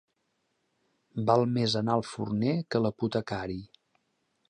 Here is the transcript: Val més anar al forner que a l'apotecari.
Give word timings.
Val 1.27 1.45
més 1.59 1.77
anar 1.83 1.99
al 1.99 2.07
forner 2.15 2.57
que 2.67 2.83
a 2.83 2.85
l'apotecari. 2.87 3.63